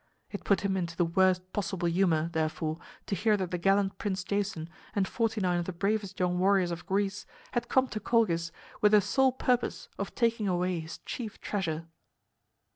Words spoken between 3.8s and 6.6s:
Prince Jason and forty nine of the bravest young